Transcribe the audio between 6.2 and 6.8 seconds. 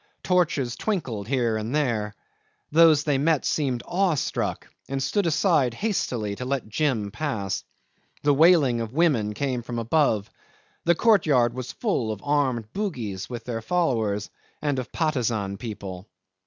to let